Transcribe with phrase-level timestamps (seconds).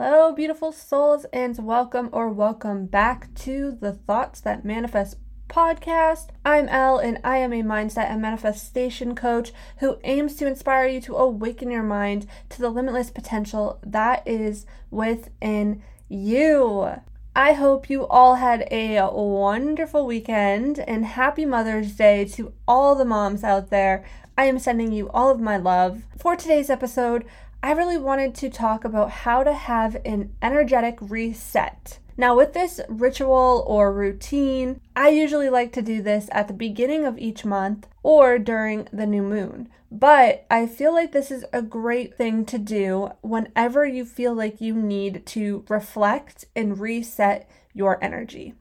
[0.00, 5.16] Hello, beautiful souls, and welcome or welcome back to the Thoughts That Manifest
[5.48, 6.28] podcast.
[6.44, 11.00] I'm Elle, and I am a mindset and manifestation coach who aims to inspire you
[11.00, 16.90] to awaken your mind to the limitless potential that is within you.
[17.34, 23.04] I hope you all had a wonderful weekend and happy Mother's Day to all the
[23.04, 24.04] moms out there.
[24.36, 26.04] I am sending you all of my love.
[26.16, 27.24] For today's episode,
[27.62, 31.98] I really wanted to talk about how to have an energetic reset.
[32.16, 37.04] Now, with this ritual or routine, I usually like to do this at the beginning
[37.04, 39.68] of each month or during the new moon.
[39.90, 44.60] But I feel like this is a great thing to do whenever you feel like
[44.60, 48.54] you need to reflect and reset your energy.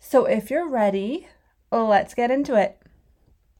[0.00, 1.28] So, if you're ready,
[1.70, 2.81] let's get into it.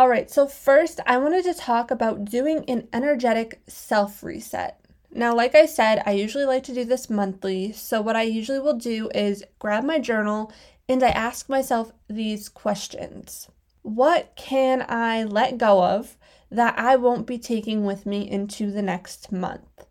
[0.00, 4.80] All right, so first, I wanted to talk about doing an energetic self reset.
[5.12, 7.72] Now, like I said, I usually like to do this monthly.
[7.72, 10.54] So, what I usually will do is grab my journal
[10.88, 13.50] and I ask myself these questions
[13.82, 16.16] What can I let go of
[16.50, 19.84] that I won't be taking with me into the next month?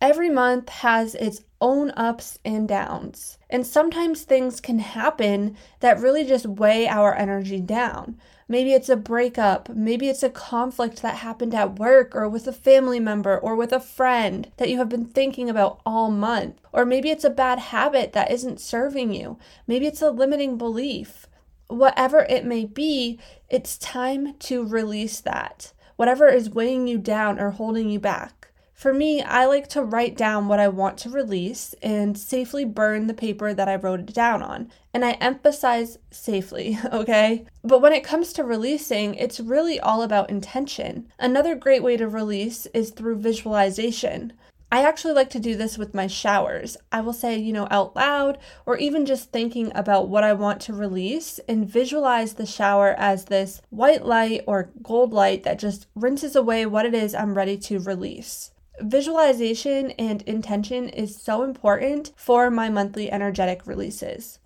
[0.00, 6.24] Every month has its own ups and downs, and sometimes things can happen that really
[6.24, 8.18] just weigh our energy down.
[8.52, 9.70] Maybe it's a breakup.
[9.70, 13.72] Maybe it's a conflict that happened at work or with a family member or with
[13.72, 16.60] a friend that you have been thinking about all month.
[16.70, 19.38] Or maybe it's a bad habit that isn't serving you.
[19.66, 21.26] Maybe it's a limiting belief.
[21.68, 25.72] Whatever it may be, it's time to release that.
[25.96, 28.41] Whatever is weighing you down or holding you back.
[28.82, 33.06] For me, I like to write down what I want to release and safely burn
[33.06, 34.72] the paper that I wrote it down on.
[34.92, 37.44] And I emphasize safely, okay?
[37.62, 41.06] But when it comes to releasing, it's really all about intention.
[41.16, 44.32] Another great way to release is through visualization.
[44.72, 46.76] I actually like to do this with my showers.
[46.90, 50.60] I will say, you know, out loud or even just thinking about what I want
[50.62, 55.86] to release and visualize the shower as this white light or gold light that just
[55.94, 58.50] rinses away what it is I'm ready to release
[58.80, 64.38] visualization and intention is so important for my monthly energetic releases.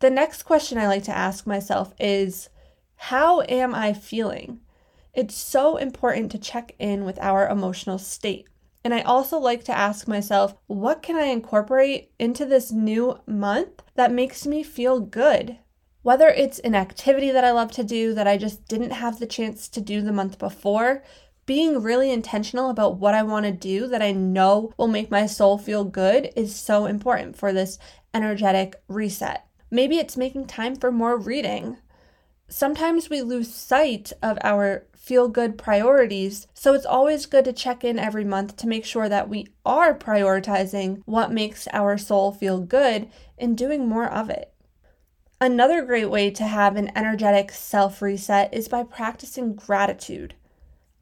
[0.00, 2.48] The next question I like to ask myself is
[2.96, 4.60] How am I feeling?
[5.12, 8.46] It's so important to check in with our emotional state.
[8.84, 13.82] And I also like to ask myself, what can I incorporate into this new month
[13.96, 15.58] that makes me feel good?
[16.02, 19.26] Whether it's an activity that I love to do that I just didn't have the
[19.26, 21.02] chance to do the month before,
[21.48, 25.24] being really intentional about what I want to do that I know will make my
[25.24, 27.78] soul feel good is so important for this
[28.12, 29.46] energetic reset.
[29.70, 31.78] Maybe it's making time for more reading.
[32.50, 37.82] Sometimes we lose sight of our feel good priorities, so it's always good to check
[37.82, 42.60] in every month to make sure that we are prioritizing what makes our soul feel
[42.60, 44.52] good and doing more of it.
[45.40, 50.34] Another great way to have an energetic self reset is by practicing gratitude.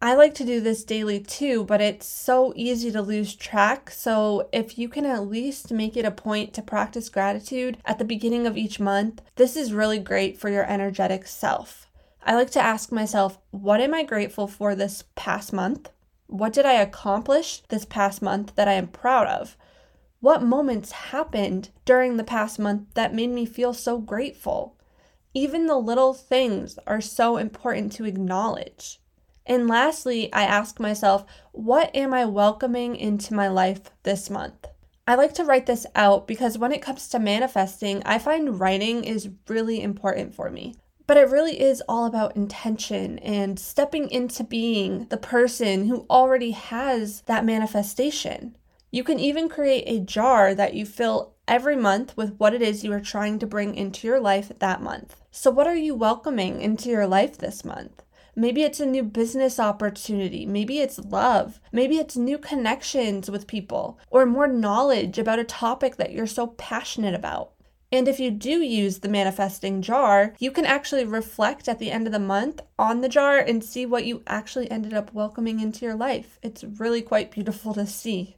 [0.00, 3.90] I like to do this daily too, but it's so easy to lose track.
[3.90, 8.04] So, if you can at least make it a point to practice gratitude at the
[8.04, 11.86] beginning of each month, this is really great for your energetic self.
[12.22, 15.88] I like to ask myself, what am I grateful for this past month?
[16.26, 19.56] What did I accomplish this past month that I am proud of?
[20.20, 24.76] What moments happened during the past month that made me feel so grateful?
[25.32, 29.00] Even the little things are so important to acknowledge.
[29.46, 34.66] And lastly, I ask myself, what am I welcoming into my life this month?
[35.06, 39.04] I like to write this out because when it comes to manifesting, I find writing
[39.04, 40.74] is really important for me.
[41.06, 46.50] But it really is all about intention and stepping into being the person who already
[46.50, 48.56] has that manifestation.
[48.90, 52.82] You can even create a jar that you fill every month with what it is
[52.82, 55.20] you are trying to bring into your life that month.
[55.30, 58.02] So, what are you welcoming into your life this month?
[58.38, 60.44] Maybe it's a new business opportunity.
[60.44, 61.58] Maybe it's love.
[61.72, 66.48] Maybe it's new connections with people or more knowledge about a topic that you're so
[66.48, 67.52] passionate about.
[67.90, 72.06] And if you do use the manifesting jar, you can actually reflect at the end
[72.06, 75.86] of the month on the jar and see what you actually ended up welcoming into
[75.86, 76.38] your life.
[76.42, 78.36] It's really quite beautiful to see.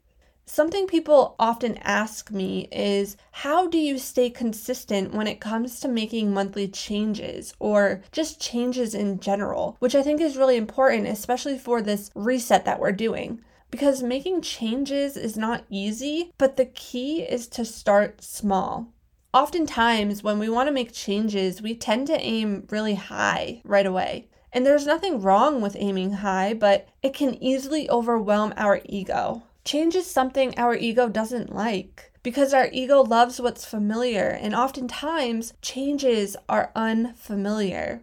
[0.51, 5.89] Something people often ask me is how do you stay consistent when it comes to
[5.89, 11.59] making monthly changes or just changes in general, which I think is really important, especially
[11.59, 13.43] for this reset that we're doing.
[13.71, 18.95] Because making changes is not easy, but the key is to start small.
[19.35, 24.31] Oftentimes, when we want to make changes, we tend to aim really high right away.
[24.51, 29.43] And there's nothing wrong with aiming high, but it can easily overwhelm our ego.
[29.69, 32.11] Change is something our ego doesn't like.
[32.23, 38.01] because our ego loves what's familiar, and oftentimes changes are unfamiliar.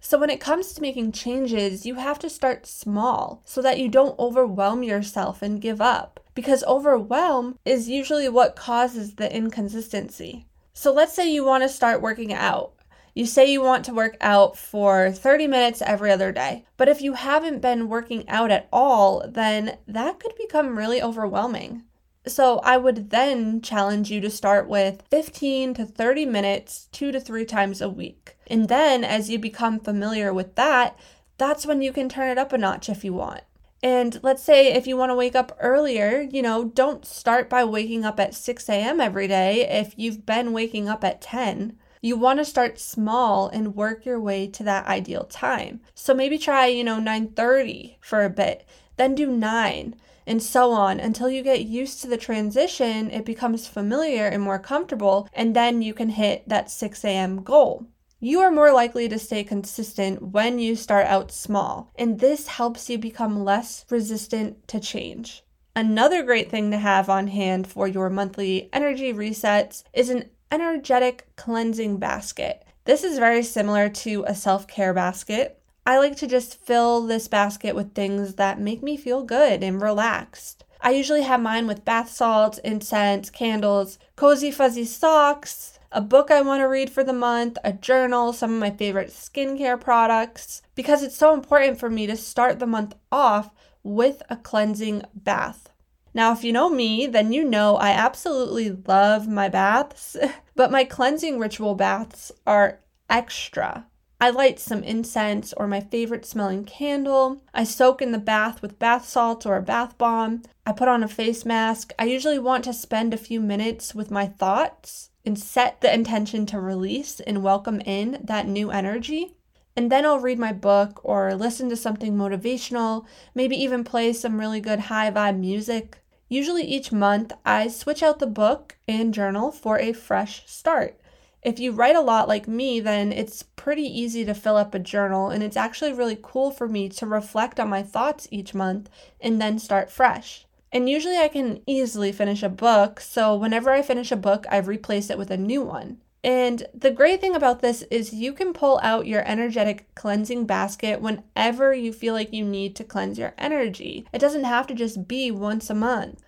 [0.00, 3.88] So, when it comes to making changes, you have to start small so that you
[3.88, 10.46] don't overwhelm yourself and give up, because overwhelm is usually what causes the inconsistency.
[10.72, 12.72] So, let's say you want to start working out.
[13.14, 17.00] You say you want to work out for 30 minutes every other day, but if
[17.00, 21.84] you haven't been working out at all, then that could become really overwhelming.
[22.26, 27.20] So I would then challenge you to start with 15 to 30 minutes, two to
[27.20, 28.36] three times a week.
[28.46, 30.98] And then as you become familiar with that,
[31.38, 33.42] that's when you can turn it up a notch if you want.
[33.82, 37.64] And let's say if you want to wake up earlier, you know, don't start by
[37.64, 39.00] waking up at 6 a.m.
[39.00, 41.78] every day if you've been waking up at 10.
[42.00, 45.80] You want to start small and work your way to that ideal time.
[45.94, 48.64] So maybe try, you know, 9:30 for a bit,
[48.96, 53.66] then do 9 and so on until you get used to the transition, it becomes
[53.66, 57.42] familiar and more comfortable, and then you can hit that 6 a.m.
[57.42, 57.86] goal.
[58.20, 62.88] You are more likely to stay consistent when you start out small, and this helps
[62.88, 65.42] you become less resistant to change.
[65.74, 71.28] Another great thing to have on hand for your monthly energy resets is an energetic
[71.36, 72.64] cleansing basket.
[72.84, 75.60] This is very similar to a self care basket.
[75.86, 79.80] I like to just fill this basket with things that make me feel good and
[79.80, 80.64] relaxed.
[80.80, 86.40] I usually have mine with bath salts, incense, candles, cozy fuzzy socks, a book I
[86.42, 91.02] want to read for the month, a journal, some of my favorite skincare products, because
[91.02, 93.50] it's so important for me to start the month off
[93.82, 95.69] with a cleansing bath.
[96.12, 100.16] Now, if you know me, then you know I absolutely love my baths,
[100.56, 103.86] but my cleansing ritual baths are extra.
[104.22, 107.42] I light some incense or my favorite smelling candle.
[107.54, 110.42] I soak in the bath with bath salts or a bath bomb.
[110.66, 111.94] I put on a face mask.
[111.98, 116.44] I usually want to spend a few minutes with my thoughts and set the intention
[116.46, 119.36] to release and welcome in that new energy.
[119.74, 124.38] And then I'll read my book or listen to something motivational, maybe even play some
[124.38, 125.99] really good high vibe music.
[126.32, 130.96] Usually each month, I switch out the book and journal for a fresh start.
[131.42, 134.78] If you write a lot like me, then it's pretty easy to fill up a
[134.78, 138.88] journal, and it's actually really cool for me to reflect on my thoughts each month
[139.20, 140.46] and then start fresh.
[140.70, 144.58] And usually I can easily finish a book, so whenever I finish a book, I
[144.58, 145.98] replace it with a new one.
[146.22, 151.00] And the great thing about this is you can pull out your energetic cleansing basket
[151.00, 154.06] whenever you feel like you need to cleanse your energy.
[154.12, 156.22] It doesn't have to just be once a month.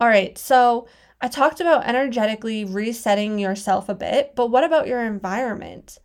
[0.00, 0.86] All right, so
[1.20, 5.98] I talked about energetically resetting yourself a bit, but what about your environment?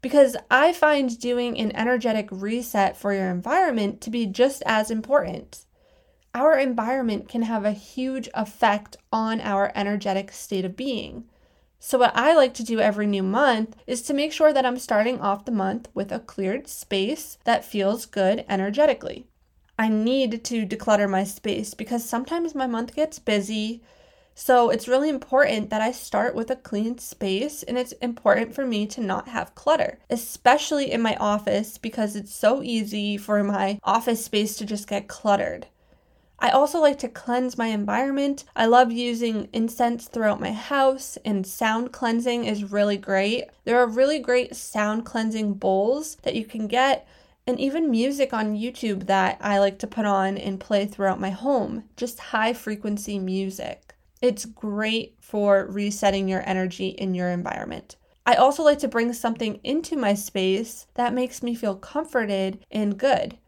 [0.00, 5.64] Because I find doing an energetic reset for your environment to be just as important.
[6.34, 11.24] Our environment can have a huge effect on our energetic state of being.
[11.80, 14.78] So, what I like to do every new month is to make sure that I'm
[14.78, 19.26] starting off the month with a cleared space that feels good energetically.
[19.78, 23.80] I need to declutter my space because sometimes my month gets busy,
[24.34, 28.66] so it's really important that I start with a clean space and it's important for
[28.66, 33.78] me to not have clutter, especially in my office because it's so easy for my
[33.84, 35.68] office space to just get cluttered.
[36.40, 38.44] I also like to cleanse my environment.
[38.54, 43.46] I love using incense throughout my house, and sound cleansing is really great.
[43.64, 47.08] There are really great sound cleansing bowls that you can get,
[47.46, 51.30] and even music on YouTube that I like to put on and play throughout my
[51.30, 53.94] home, just high frequency music.
[54.20, 57.96] It's great for resetting your energy in your environment.
[58.26, 62.98] I also like to bring something into my space that makes me feel comforted and
[62.98, 63.38] good.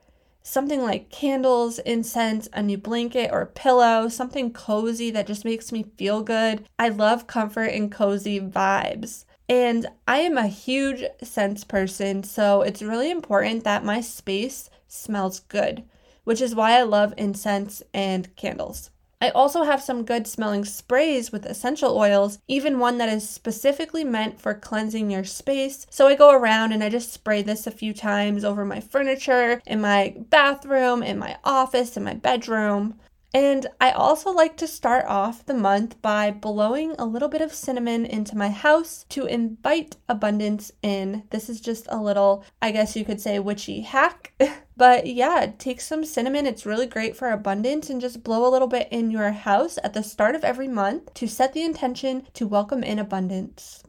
[0.42, 5.84] Something like candles, incense, a new blanket or pillow, something cozy that just makes me
[5.96, 6.66] feel good.
[6.78, 9.24] I love comfort and cozy vibes.
[9.48, 15.40] And I am a huge scents person, so it's really important that my space smells
[15.40, 15.84] good,
[16.24, 18.90] which is why I love incense and candles.
[19.22, 24.02] I also have some good smelling sprays with essential oils, even one that is specifically
[24.02, 25.86] meant for cleansing your space.
[25.90, 29.60] So I go around and I just spray this a few times over my furniture,
[29.66, 32.98] in my bathroom, in my office, in my bedroom.
[33.32, 37.54] And I also like to start off the month by blowing a little bit of
[37.54, 41.22] cinnamon into my house to invite abundance in.
[41.30, 44.32] This is just a little, I guess you could say, witchy hack.
[44.76, 46.44] but yeah, take some cinnamon.
[46.44, 49.94] It's really great for abundance and just blow a little bit in your house at
[49.94, 53.84] the start of every month to set the intention to welcome in abundance.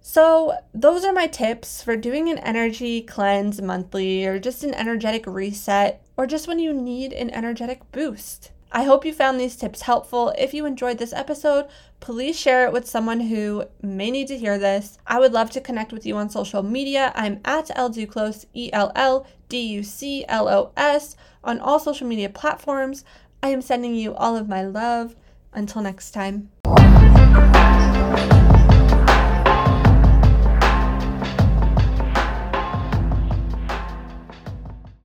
[0.00, 5.26] So, those are my tips for doing an energy cleanse monthly or just an energetic
[5.26, 8.52] reset or just when you need an energetic boost.
[8.72, 10.34] I hope you found these tips helpful.
[10.36, 11.66] If you enjoyed this episode,
[12.00, 14.98] please share it with someone who may need to hear this.
[15.06, 17.12] I would love to connect with you on social media.
[17.14, 22.06] I'm at Elduclos, E L L D U C L O S, on all social
[22.06, 23.04] media platforms.
[23.42, 25.14] I am sending you all of my love.
[25.52, 26.50] Until next time.